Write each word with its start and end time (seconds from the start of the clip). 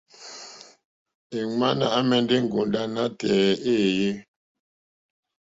Èŋwánà 1.39 1.85
àmɛ̀ndɛ́ 1.97 2.39
ŋgòndá 2.45 2.81
nátɛ̀ɛ̀ 2.95 3.47
éèyé. 3.73 4.09